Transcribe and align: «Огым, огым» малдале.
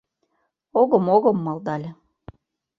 «Огым, 0.79 1.05
огым» 1.15 1.37
малдале. 1.45 1.89